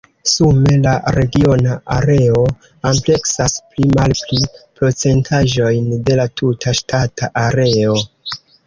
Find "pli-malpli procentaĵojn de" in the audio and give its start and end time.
3.75-6.21